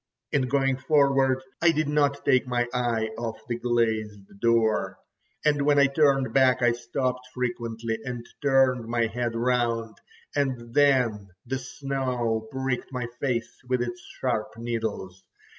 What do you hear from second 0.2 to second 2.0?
In going forward I did